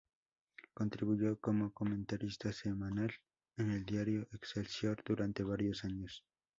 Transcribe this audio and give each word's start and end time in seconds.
Contribuyó 0.73 1.39
como 1.39 1.71
comentarista 1.75 2.51
semanal 2.51 3.13
en 3.57 3.69
el 3.69 3.85
diario 3.85 4.27
Excelsior 4.31 5.03
durante 5.05 5.43
varios 5.43 5.83
años. 5.85 6.25